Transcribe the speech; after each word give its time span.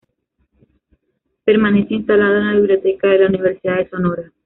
Permanece 1.43 1.93
instalado 1.93 2.37
en 2.37 2.47
la 2.47 2.53
biblioteca 2.55 3.07
de 3.09 3.19
la 3.19 3.27
Universidad 3.27 3.77
de 3.77 3.89
Sonora. 3.91 4.31